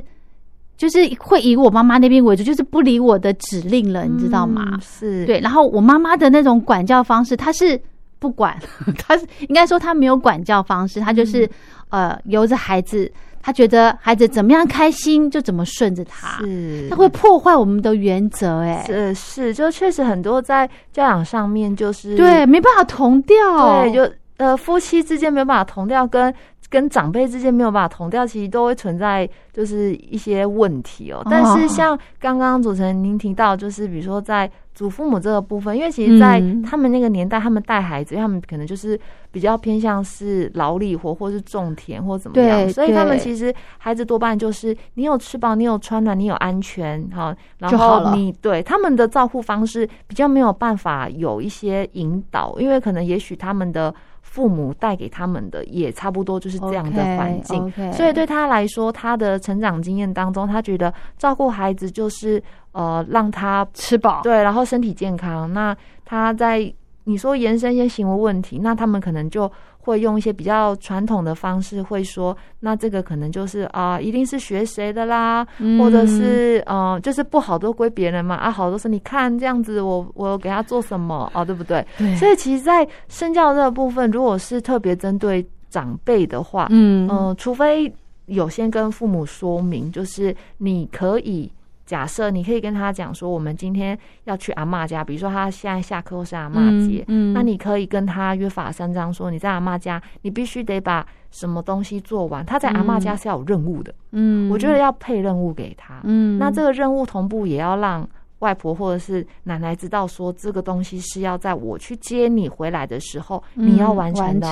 [0.77, 4.77] 就是会以我妈妈那边为主，就是不理我的指令了，你知道吗？
[4.79, 5.39] 是对。
[5.39, 7.81] 然后我妈妈的那种管教方式，她是
[8.19, 8.55] 不管，
[8.95, 11.49] 她是应该说她没有管教方式，她就是
[11.89, 13.11] 呃由着孩子，
[13.41, 16.87] 她觉得孩子怎么样开心就怎么顺着他，是。
[16.91, 26.31] 他会破坏我们的原则，哎，是是，就确实很多在教养上面就是对没办法同调，对，就呃夫妻之间没有办法同调跟。
[26.69, 31.21] 跟长辈之间没有办法同调，其实都会存在就是一些问题哦。
[31.29, 38.99] 但是像刚刚主持人您提到，就是比如说在祖父母这个部分，因为其实，在他们那个年代，他们带孩子，他们可能就是
[39.31, 42.69] 比较偏向是劳力活，或是种田，或怎么样。
[42.69, 53.95] 所以他们其实孩子多半就是你有吃饱，你有穿暖，你有安全，哈，然后你对他们的照顾方式比较没有办法有一些引导，因为可能也许他们的。
[54.37, 62.39] 父母带给他们的也差不多就是这样的环境，所以对他来说，他的成长经验当中，他觉得照顾孩子就是
[62.71, 65.51] 呃让他吃饱，对，然后身体健康。
[65.51, 66.71] 那他在
[67.05, 69.51] 你说延伸一些行为问题，那他们可能就。
[69.87, 75.47] 会用一些比较传统的方式，会说那这个可能就是啊，一定是学谁的啦，
[75.79, 81.85] 或者是呃，就是不好都归别人嘛啊，好多是你看这样子，我我给他做什么啊，对不对？
[81.97, 82.13] 对。
[82.17, 87.91] 所以其实，在身教这个部分，如果是特别针对长辈的话，嗯嗯，除非
[88.25, 91.49] 有先跟父母说明，就是你可以。
[91.87, 102.45] 假设你可以跟他讲说，我们今天要去阿妈家，比如说他现在下课或是阿妈节，那你可以跟他约法三章，说你在阿妈家，你必须得把什么东西做完。
[102.45, 108.07] 他在阿妈家是要有任务的，嗯，我觉得要配任务给他，嗯，那这个任务同步也要让。
[108.39, 114.47] 外婆或者是奶奶知道说这个东西是要在我去接你回来的时候你要完成的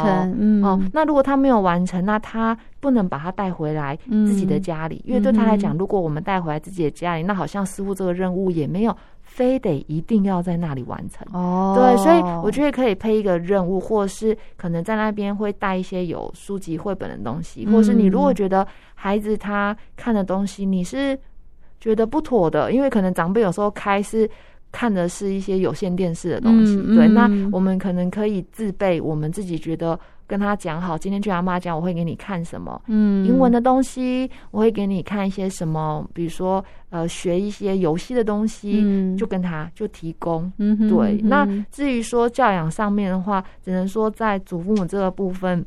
[0.64, 0.82] 哦。
[0.92, 11.76] 那如果他没有完成，那他不能把他带回来自己的家里，因为对他来讲，如果我们带回来自己的家里，那好像似乎这个任务也没有非得一定要在那里完成哦。
[11.78, 21.18] 对，所以我觉得可以配一个任务，或者是可能在那边会带一些有书籍、绘本的东西，或是你如果觉得孩子他看的东西你是。
[21.80, 24.30] 觉得不妥的，因为可能长辈有时候开是
[24.72, 41.22] 看的是一些有线电视的东西，对，那我们可能可以自备，我们自己觉得跟他讲好，今天去阿妈家我会给你看什么，嗯，英文的东西，我会给你看一些什么，比如说呃学一些游戏的东西，就跟他就提供，嗯，对。
[41.24, 45.66] 那至于说教养上面的话，只能说在祖父母这个部分，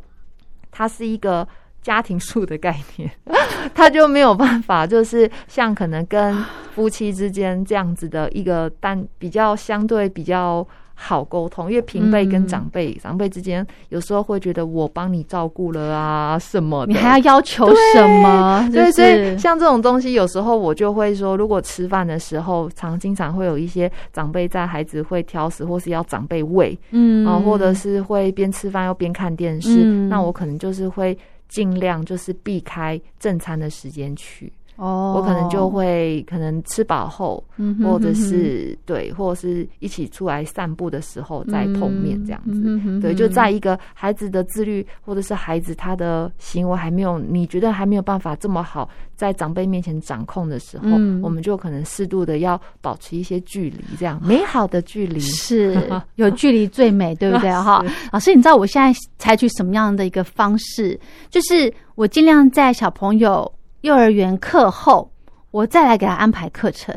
[0.70, 1.46] 它是一个。
[1.82, 3.10] 家庭树的概念，
[3.74, 6.36] 他就没有办法，就是像可能跟
[6.74, 18.68] 夫妻之间这样子的一个单比较相对比较好沟通，因为平辈跟长辈，长辈之间有时候会觉得我帮你照顾了啊什么的，你还要要求什么？
[18.72, 27.24] 对，所以像这种东西，有时候我就会说，如果吃饭的时候，常经常会有一些长辈在，孩子会挑食，或是要长辈喂，嗯。
[27.24, 31.16] 啊，或者是会边吃饭又边看电视，那我可能就是会
[31.48, 34.52] 尽量就是避开正餐的时间去。
[34.78, 37.42] 哦，我可能就会可能吃饱后，
[37.82, 43.00] 或者是对，或者是一起出来散步的时候再碰面这样子。
[43.00, 55.76] 对，就在一个孩子的自律，或者是孩子他的行为还没有你觉得还没有办法这么好在长辈面前掌控的时候，我们就可能适度的要保持一些距离，这样美好的距离是
[56.14, 57.50] 有距离最美，对不对？
[57.60, 60.96] 哈，老师，你知道我现在采取什么样的一个方式？
[61.30, 63.52] 就是我尽量在小朋友。
[63.82, 65.10] 幼儿园课后，
[65.50, 66.94] 我再来给他安排课程，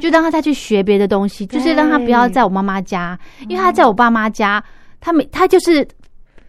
[0.00, 4.62] 就让他再去学别的东西，就是让他不要在我妈妈家，因为他在我爸妈家，
[5.00, 5.86] 他每他就是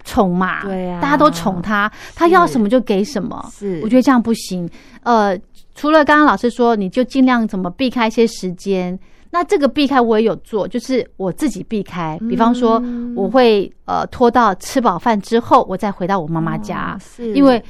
[0.03, 4.69] 宠嘛，对呀，大家都宠他，他要什么就给什么，是，我觉得这样不行。
[5.03, 5.37] 呃，
[5.75, 8.97] 除了刚刚老师说，你就尽量怎么避开一些时间，
[9.31, 12.81] 那这个避开我也有做，就是我自己避开，比方说
[13.15, 17.33] 我会呃拖到吃饱饭之后，我再回到我妈妈家，是。
[17.33, 17.61] 因为。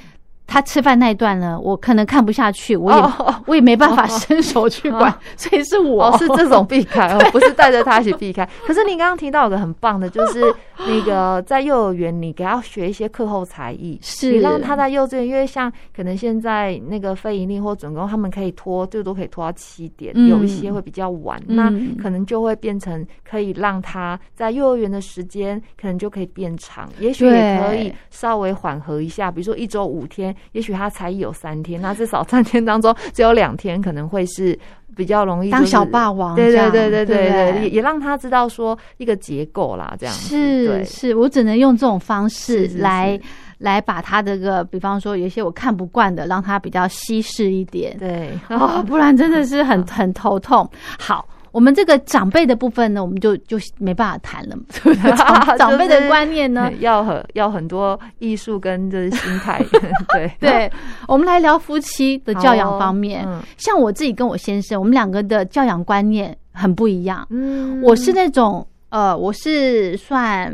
[0.50, 3.04] 他吃饭那一段呢，我可能看不下去，我也
[3.46, 6.10] 我也没办法伸手去管， 所以是我。
[6.18, 8.44] 是这种避开，哦， 不是带着他一起避开。
[8.66, 10.44] 可是你刚刚提到有个很棒的，就是
[10.80, 14.32] 那个在幼儿园，你给他学一些课后才艺，是。
[14.32, 30.36] 你让他在幼稚园，因为像可能现在那个非盈利或准工，他们可以拖最多可以拖到七点，有一些会比较晚，那可能就会变成可以让他在幼儿园的时间可能就可以变长，也许也可以稍微缓和一下，比如说一周五天。
[30.52, 34.58] 也许他才有三天，那至少三天当中只有两天可能会是
[34.96, 36.36] 比较容易当小霸王。
[36.36, 43.20] 对对对对对对，也也让他知道说一个结构啦，这样是是，我只能用这种方式来
[43.58, 47.98] 来把他这个，比方说有一些我看不惯的，让他比较稀释一点。
[47.98, 50.70] 对，哦不然真的是很 很头痛。
[50.98, 51.28] 好。
[51.52, 54.56] 我们这个长辈的部分呢，我们就就没办法谈了。
[55.58, 59.64] 长辈的观念呢，要很要很多艺术跟这心态。
[60.14, 60.72] 对对，
[61.08, 63.28] 我们来聊夫妻的教养方面。
[63.58, 67.26] 像我自己跟我先生，我们两个的教养观念很不一样。
[67.30, 70.54] 嗯，我是那种呃，我是算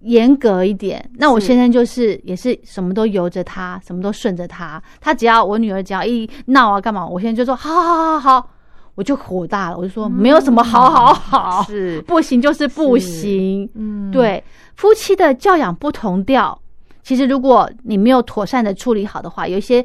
[0.00, 1.04] 严格一点。
[1.14, 4.82] 那我先生就是也是什么都由着他，什么都顺着他。
[5.00, 8.50] 他只要我女儿只要一闹啊干嘛，我现在就说好好好好好。
[8.96, 13.70] 我就火大了，我就说没有什么好好好，是不行就是不行。
[13.74, 14.42] 嗯，对，
[14.74, 16.58] 夫妻的教养不同调，
[17.02, 19.84] 其实如果你没有妥善的处理好的话，有一些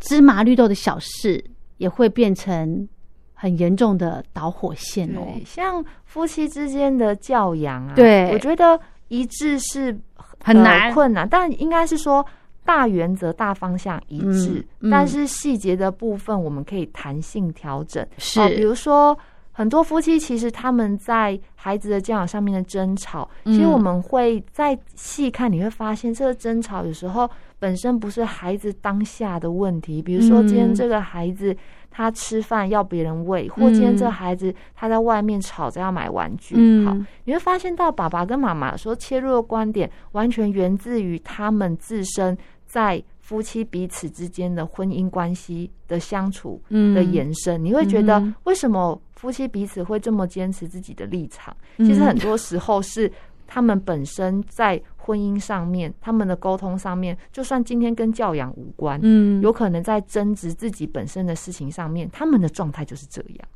[0.00, 1.42] 芝麻绿豆的小事
[1.76, 2.88] 也会变成
[3.32, 5.22] 很严重的导火线哦。
[5.46, 9.96] 像夫妻之间的教养啊，对我觉得一致是
[10.42, 12.26] 很难困难，但应该是说。
[12.68, 18.06] 大原则、大方向一致，但是细节的部分我们可以弹性调整。
[18.18, 19.18] 是，比如说
[19.52, 27.28] 很多夫妻其实他们在孩子的教养上面的争吵，其实我们会再细看，你会发现这个争吵有时候
[27.58, 30.02] 本身不是孩子当下的问题。
[30.02, 31.56] 比如说今天这个孩子
[31.90, 36.84] 他吃饭要别人喂，或今天这孩子他在外面吵着要买玩具。
[36.84, 42.36] 好，你会发现到爸爸跟妈妈说切入的观点，完全源自于他们自身。
[42.68, 51.56] 在夫妻彼此之间的婚姻关系的相处的延伸，你会觉得为什么夫妻彼此会这么坚持自己的立场？
[51.78, 53.10] 其实很多时候是
[53.46, 63.48] 他们本身在婚姻上面，他们的沟通上面，就算今天跟教养无关，嗯，有可能在争执自己本身的事情上面，他们的状态就是这样。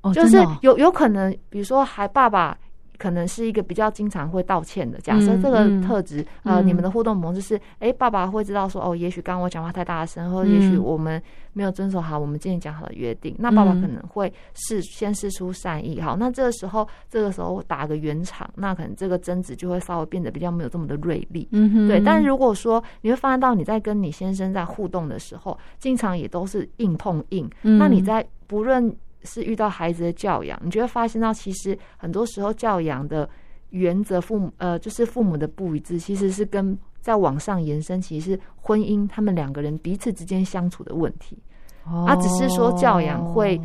[0.00, 2.58] 哦，就是有有可能，比如说还爸爸。
[3.02, 4.96] 可能是一个比较经常会道歉的。
[5.00, 11.20] 假设这个特质，呃，你们的互动模式是，哎，爸爸会知道说，哦，也许刚刚我讲话太大声，或者也许我们
[11.52, 22.00] 没有遵守好我们之前讲好的约定，那爸爸可能会是先试出善意，好，那这个时候，这个时候打个圆场，那可能这个争执就会稍微变得比较没有这么的锐利，嗯哼，对。
[22.00, 28.94] 但如果说你会发现到你在跟你先生在互动的时候，经常也都是硬碰硬，那你在不论。
[29.24, 33.28] 是遇到孩子的教养，你就会发现到，其实很多时候教养的
[33.70, 41.38] 原则，父母呃，就是父母的不一致，其实是跟在网上延伸，其实是婚姻他们两个人彼此之间相处的问题，
[41.84, 43.60] 啊，只是说教养会。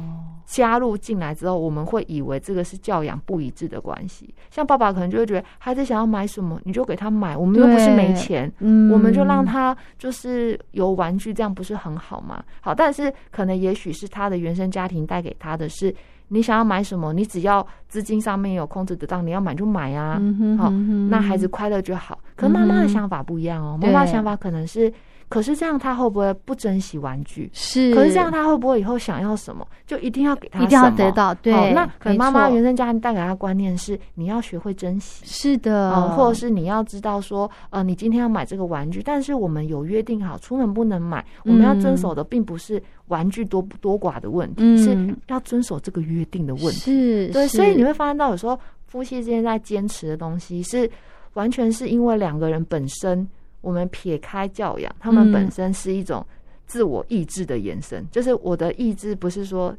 [0.47, 4.33] 加入进来之后，我们会以为这个是教养不一致的关系。
[4.49, 8.51] 像爸爸可能就会觉得孩子想要买什么，你就给他买，我们又不是没钱，
[8.89, 12.41] 我们就让他就是有玩具，这样不是很好吗？
[12.61, 15.93] 好，但是可能也许是他的原生家庭带给他的是，
[16.29, 20.69] 你想要买什么，你只要资金上面有控制得到，你要买就买啊，嗯哼好
[21.09, 22.17] 那孩子快乐就好。
[22.37, 24.91] 可妈妈的想法不一样哦，妈妈的想法可能是，
[25.29, 27.49] 可是这样他会不会不珍惜玩具？
[27.53, 35.25] 是，可是这样他会不会以后想要什么，就一定要给他一定要得到，对好，那可能妈妈原生家庭带给他的观念是，你要学会珍惜。
[35.25, 41.25] 是的，呃，或者是你要知道说，呃，你今天要买这个玩具，但是我们有约定好，出门不能买。
[41.43, 46.79] 我们要遵守的并不是玩具多不多寡的问题，嗯是要遵守这个约定的问题。
[46.79, 50.89] 是，对，是所以你会发现到有时候夫妻之间在坚持的东西，是
[51.33, 53.27] 完全是因为两个人本身，
[53.67, 56.25] 我们撇开教养，他们嗯本身是一种
[56.65, 58.07] 自我意志的延伸。
[58.09, 59.75] 就是我的意志不是说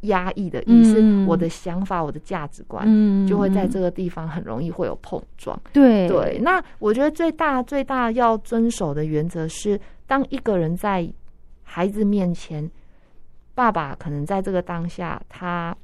[0.00, 2.84] 压抑的意，嗯是我的想法、我的价值观。
[2.88, 5.56] 嗯就会在嗯这个地方很容易会有碰撞。
[5.72, 11.08] 对对，那我觉得最大最大要遵守的原则是，当一个人在
[11.62, 12.68] 孩子面前，
[13.54, 15.76] 爸爸可能在这个当下他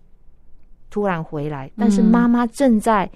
[0.90, 3.08] 突然回来，但是嗯妈妈正在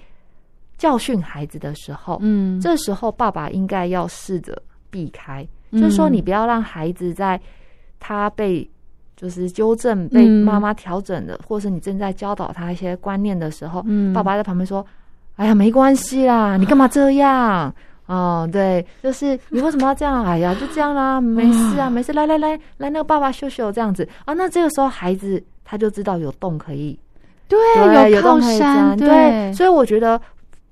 [0.79, 7.39] 教训孩子的时候，嗯，这时候爸爸应该要试着避开，就是说嗯你不要让孩子在
[7.99, 8.67] 他被。
[9.21, 14.79] 就是纠正被嗯妈妈调整的，或是你正在教导他一些观念的时候，嗯爸爸在旁边说
[15.35, 17.75] ：“哎呀，没关系啦， 你干嘛这样？
[18.05, 20.23] 哦，对，就是你为什么要这样？
[20.23, 24.33] 哎呀，就这样啦，没事啊，没事，来来来来，那个爸爸秀秀这样子啊。
[24.33, 26.97] 那这个时候孩子他就知道有洞可以，
[27.49, 28.57] 对对，有靠洞可以
[28.99, 30.17] 对，所以我觉得。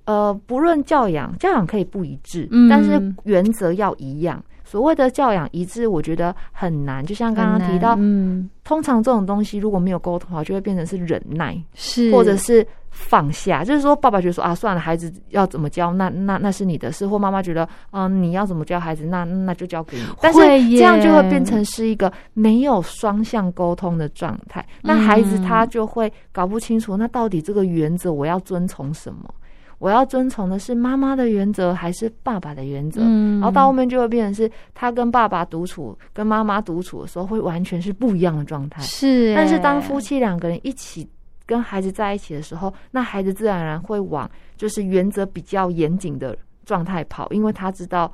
[0.07, 4.41] 呃，不论教养，教养可以不一致，嗯但是原则要一样。
[4.63, 7.05] 所谓的教养一致，我觉得很难。
[7.05, 20.03] 就像刚刚提到，嗯，通常这种东西如果没有沟通好，就会变成是忍耐，是或者是放下，就是说爸爸觉得说啊，算了，孩子要怎么教，那那那是你的事，或妈妈觉得，嗯、你要怎么教孩子，那那就交给你。
[20.21, 29.33] 但是这样就会变成是一个没有双向沟通的状态，那孩子他就会搞不清楚，那到底这个原则我要遵从什么？
[29.79, 33.01] 我要遵从的是妈妈的原则还是爸爸的原则？
[33.03, 38.81] 嗯，然后到后面就会变成是他跟爸爸独处，跟妈妈独处的时候，会完全是不一样的状态。
[38.81, 41.07] 是，但是当夫妻两个人一起
[41.45, 46.35] 跟孩子在一起的时候，那孩子自然而然会往就是原则比较严谨的
[46.65, 48.11] 状态跑，因为他知道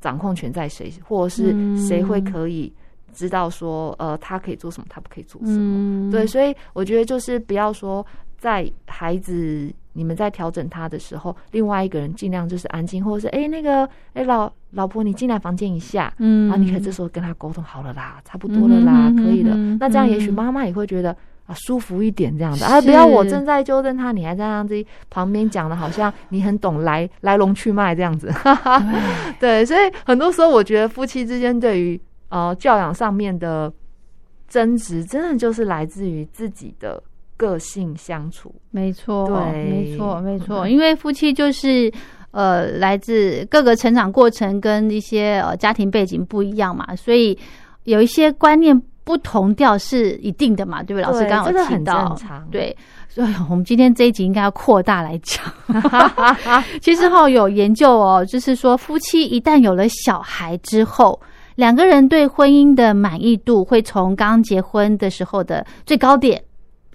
[0.00, 2.70] 掌控权在谁，或者是谁会可以
[3.14, 5.56] 知道说，呃，他可以做什么，他不可以做什么。
[5.58, 19.76] 嗯，对，所以我觉得就是不要说在孩子你们在调整他的时候，另外一个人尽量就是安静，或者是哎、那个哎、老老婆你进来房间一下，嗯，啊，你可以这时候跟他沟通好了啦，差不多了啦，嗯可以的嗯。
[19.80, 21.10] 那这样也许嗯妈妈也会觉得
[21.46, 28.30] 啊舒服一点，这样的啊，不要我正在纠正他，你还在让自己旁边讲的，好像你很懂来 来龙去脉这样子。
[29.40, 33.72] 对，所以很多时候我觉得夫妻之间对于呃教养上面的
[34.48, 37.02] 争执，真的就是来自于自己的
[37.36, 38.54] 个性相处。
[38.70, 41.92] 没错，对没错，没错，因为夫妻就是。
[42.32, 47.38] 呃，来自各个成长过程跟一些呃家庭背景不一样嘛，所以
[47.84, 51.02] 有一些观念不同调是一定的嘛，对不对？
[51.02, 52.14] 老师刚刚有提到。
[52.50, 52.76] 对，
[53.08, 55.42] 所以我们今天这一集应该要扩大来讲。
[56.82, 61.18] 其实哈、有研究哦，就是说夫妻一旦有了小孩之后，
[61.54, 66.42] 两个人对婚姻的满意度会从刚结婚的时候的最高点，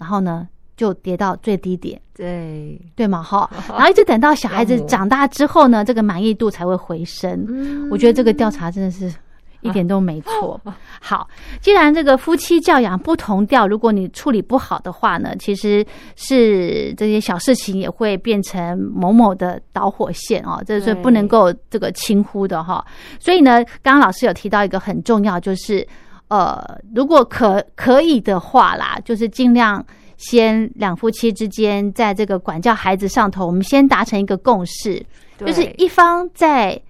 [0.02, 2.00] 然后呢就跌到最低点。
[2.12, 7.46] 对，对嘛哈， 然后一直等到小孩子长大之后呢，这个满意度才会回升。
[7.48, 9.12] 嗯我觉得这个调查真的是
[9.60, 10.60] 一点都没错。
[11.00, 11.28] 好，
[11.60, 15.86] 既然这个夫妻教养不同调，如果你处理不好的话呢，其实
[16.16, 22.84] 是这些小事情也会变成某某的导火线哦，这是不能够这个轻忽的哈。
[23.20, 25.86] 所以呢，刚刚老师有提到一个很重要，就是
[26.32, 29.84] 呃，如果可可以的话啦，就是尽量。
[30.18, 35.04] 先两夫妻之间在这个管教孩子上头，我们先达成一个共识，
[35.36, 36.80] 就是一方在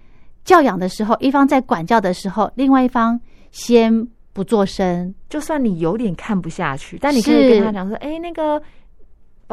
[0.44, 3.18] 教养的时候，一方在管教的时候，另外一方
[3.50, 5.14] 先不做声。
[5.30, 8.62] 就算你有点看不下去，但你可以跟他讲说：“哎、那个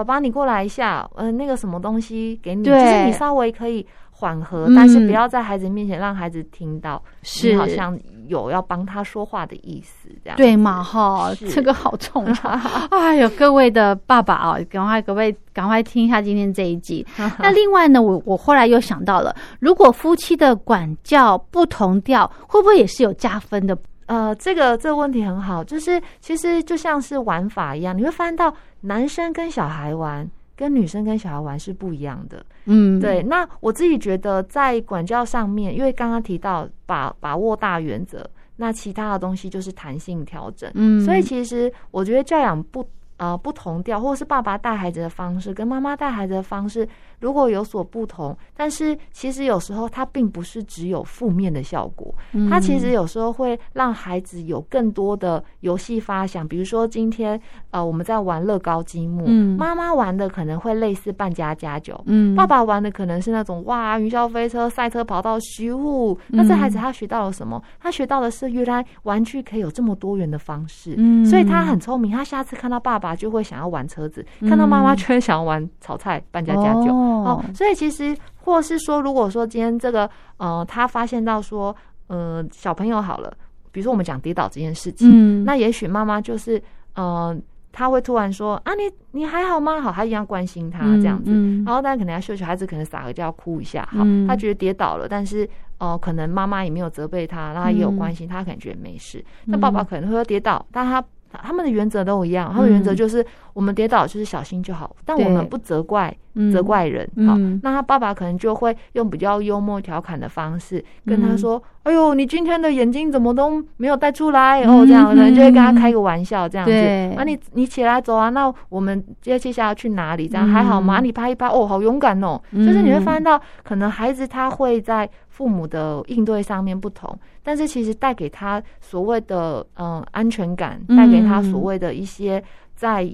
[0.04, 7.98] 爸爸，你过来一下，呃，那个什么东西给你，就是你稍微可以缓和，嗯但是不要在孩子面前让孩子听到是好像
[8.28, 10.82] 有要帮他说话的意思，这样对嘛？
[10.82, 12.34] 哈，是这个好重要。
[12.92, 17.06] 哎呦，各位的爸爸啊，赶快各位赶快听一下今天这一集。
[17.40, 23.78] 那另外呢，我我后来又想到了，如果夫妻的管教不同调，会不会也是有加分的？
[24.06, 28.52] 呃，这个这个问题很好，就是其实就像是玩法一样，你会发现到
[28.82, 30.30] 男生跟小孩玩。
[30.56, 33.24] 跟女生跟小孩玩是不一样的，嗯，对。
[33.24, 40.70] 那我自己觉得在管教上面，因为刚刚提到把把握大原则，那其他的东西就是弹性调整。
[40.76, 46.86] 嗯，所以其实我觉得教养不呃不同调，或者是爸爸带孩子的方式跟妈妈带孩子的方式
[47.20, 52.14] 如果有所不同，但是其实有时候它并不是只有负面的效果，
[52.50, 56.48] 它其实有时候会让孩子有更多的游戏发想。
[56.48, 57.40] 比如说今天
[57.72, 66.18] 呃我们在玩乐高积木，妈妈玩的可能会类似扮家家酒，嗯，爸爸玩的可能是那种哇云霄飞车、赛车跑道、虚物。
[66.28, 67.62] 那这孩子他学到了什么？
[67.80, 72.12] 他学到的是原来玩具可以有这么多元的方式，嗯，所以他很聪明。
[72.12, 77.09] 他下次看到爸爸就会想要玩车子，看到妈妈就会想要玩炒菜、扮家家酒。
[77.10, 81.76] 哦，所以其实，或是说，如果说今天这个，呃，他发现到说，
[82.08, 83.32] 呃，小朋友好了，
[83.72, 86.62] 比如说我们讲跌倒这件事情，嗯，那也许妈妈就是，
[86.96, 87.36] 呃，
[87.72, 89.80] 他会突然说啊，你你还好吗？
[89.82, 91.32] 好，他一样关心他这样子，
[91.66, 95.48] 然后大家可能要秀秀孩子，可能撒个娇哭一下，好，他觉得跌倒了，但是
[95.78, 99.24] 哦，可能妈妈也没有责备他，然后也有关心他，可能觉没事。
[99.46, 101.04] 那爸爸可能会说跌倒，但他。
[101.32, 106.16] 他们的原则都一样，他们原则就是我们跌倒就是小心就好，但我们不责怪
[106.52, 107.08] 责怪人。
[107.28, 116.74] 好，那他爸爸可能就会用比较幽默调侃的方式跟他说：“哎呦，你今天的眼睛怎么都没有带出来？”然后这样可能就会跟他开个玩笑，这样子。
[117.18, 120.28] 啊，你你起来走啊，那我们接接下来去哪里？
[120.28, 121.00] 这样还好吗？
[121.02, 122.42] 你拍一拍，哦，好勇敢哦。
[122.54, 125.10] 就是你会发现到，可能孩子他会在。
[125.40, 132.44] 父母的应对上面不同，但是其实带给他所谓的嗯安全感，带给他所谓的一些
[132.76, 133.10] 在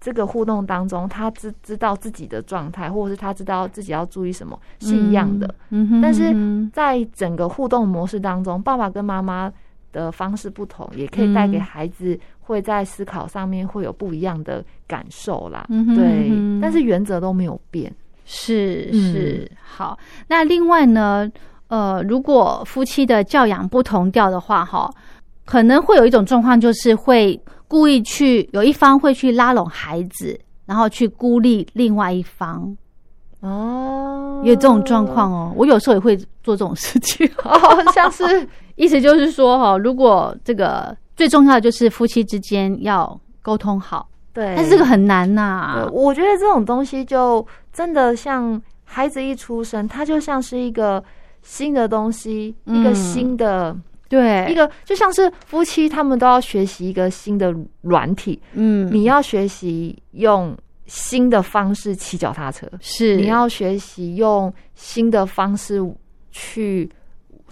[0.00, 5.54] 这个互动当中，他知知道自己的状态，或者是他知道自己要注意什么，是一样的。
[5.70, 6.34] 嗯但是
[6.72, 9.52] 在整个互动模式当中，爸爸跟妈妈
[9.92, 15.64] 的方式不同，也可以带给孩子会在思考上面会有不一样的感受啦。
[15.68, 17.94] 嗯对，但是原则都没有变。
[18.24, 21.30] 是是好，那另外呢？
[21.68, 24.90] 呃，如果夫妻的教养不同调的话，哈，
[25.44, 27.38] 可能会有一种状况，就是会
[27.68, 32.74] 故意去有一方会去拉拢孩子，然后去孤立另外一方。
[33.40, 37.30] 哦，有这种状况哦，我有时候也会做这种事情。
[37.44, 45.86] 哦，像是意思就是说，哈，如果这个最重要的就是夫妻之间要沟通好，对，但是这个很难呐。
[45.92, 51.04] 我觉得这种东西就真的像孩子一出生，他就像是一个。
[51.48, 53.74] 新的东西，一个新的，
[54.06, 58.38] 对，一个就像是夫妻，他们都要学习一个新的软体。
[58.52, 65.80] 嗯，你要学习用新的方式骑脚踏车，是你要学习用新的方式
[66.30, 66.86] 去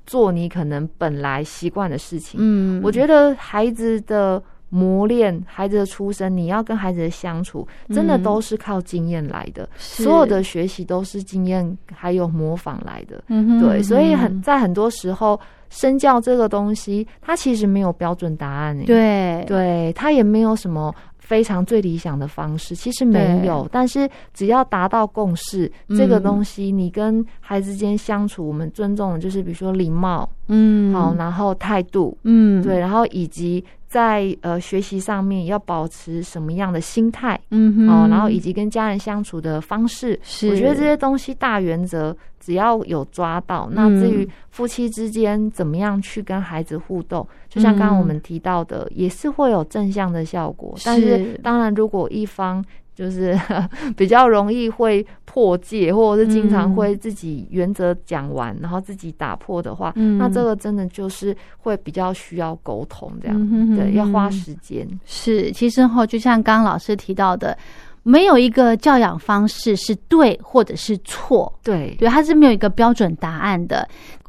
[0.05, 2.39] 做你可能本来习惯的事情。
[2.39, 4.43] 嗯，我觉得孩子的。
[4.77, 9.67] 磨练孩子的出生，你要跟孩子的相处，真的都是靠经验来的。
[9.77, 13.25] 所有的学习都是经验还有模仿来的。
[13.29, 18.79] 嗯对，所以很在很多时候，身教这个东西，它其实没有标准答案。
[18.85, 20.95] 对，对，它也没有什么。
[21.19, 40.19] 非常最理想的方式其实没有，但是只要达到共识，这个东西你跟孩子间相处，我们尊重的就是比如说礼貌，嗯，好，然后态度，嗯，对，然后以及在呃学习上面要保持什么样的心态，嗯，哦，然后以及跟家人相处的方式，
[40.51, 51.39] 我觉得这些东西大原则只要有抓到，那至于夫妻之间怎么样去跟孩子互动，就像刚刚我们提到的，也是会有正向的效果，但是。
[51.43, 52.65] 当然，如果一方
[52.97, 53.39] 就是
[53.95, 64.89] 比较容易会破戒，或者是经常会自己原则讲完，然后自己打破的话，那这个真的就是会比较需要沟通，这样对，要花时间。
[65.05, 67.57] 是，其实哈，就像刚刚老师提到的，
[68.03, 73.87] 没有一个教养方式是对或者是错，对对，它是没有一个标准答案的，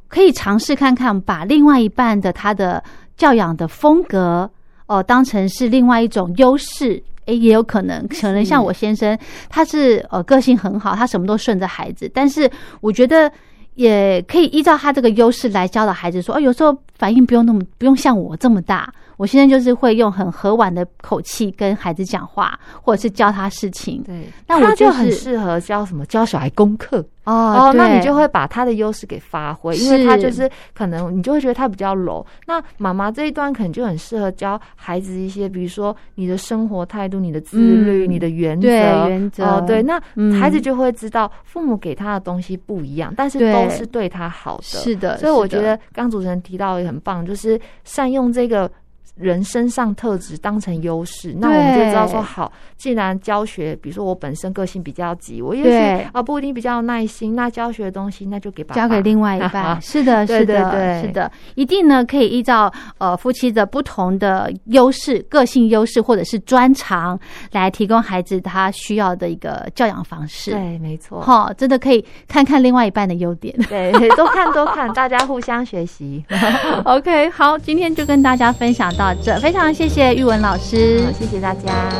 [0.09, 2.83] 可以尝试看看，把另外一半的他的
[3.15, 4.49] 教养的风格。
[4.87, 9.17] 哦，当成是另外一种优势，诶，也有可能，可能像我先生，
[9.49, 12.49] 他是呃个性很好，他什么都顺着孩子，但是
[12.81, 13.31] 我觉得
[13.75, 18.91] 也可以依照他这个优势来教导孩子，说，哦，有时候反应不用那么，不用像我这么大。
[19.17, 24.01] 我现在就是会用很和婉的口气跟孩子讲话，或者是教他事情。
[24.03, 27.73] 对，那我就很适合教什么教小孩功课哦。
[27.75, 32.25] 那你就会把他的优势给发挥，因为他就是可能你就会觉得他比较柔。
[32.45, 38.67] 那妈妈这一段可能就很适合教孩子一些，比如说你的生活态度、你的自律、你的原则。
[38.67, 39.99] 原则哦，对，那
[40.39, 44.63] 孩子就会知道父母给他的东西不一样，但是都是对他好的。
[44.63, 48.69] 是的，所以我觉得刚主持人提到也很棒，就是善用这个。
[49.17, 59.79] 人身上特质当成优势，那我们就知道说，好，既然教学，比如说我本身个性比较急，我也许啊不一定比较有耐心，那教学的东西那就给交给另外一半。
[59.81, 67.19] 是的，是的，是的，一定呢可以依照呃夫妻的不同的优势、个性优势或者是专长
[67.51, 70.51] 来提供孩子他需要的一个教养方式。
[70.51, 76.23] 对，没错，哈，真的可以看看另外一半的优点，对，多看多看，大家互相学习。
[76.85, 81.91] OK，好，今天就跟大家分享到这，非常谢谢玉文老师，谢谢大家。